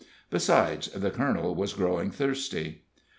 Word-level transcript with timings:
Besides, 0.31 0.87
the 0.87 1.11
colonel 1.11 1.53
was 1.53 1.73
growing 1.73 2.09
thirsty. 2.09 2.85